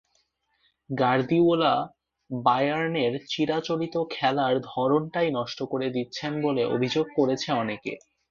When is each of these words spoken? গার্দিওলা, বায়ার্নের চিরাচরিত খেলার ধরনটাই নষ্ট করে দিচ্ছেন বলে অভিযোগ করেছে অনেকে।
গার্দিওলা, 0.89 1.73
বায়ার্নের 2.29 3.13
চিরাচরিত 3.27 3.95
খেলার 4.11 4.53
ধরনটাই 4.69 5.29
নষ্ট 5.33 5.59
করে 5.63 5.87
দিচ্ছেন 5.89 6.31
বলে 6.41 6.63
অভিযোগ 6.67 7.05
করেছে 7.17 7.49
অনেকে। 7.53 7.93